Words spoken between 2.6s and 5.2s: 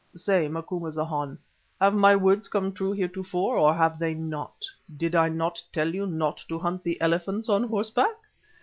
true heretofore, or have they not? Did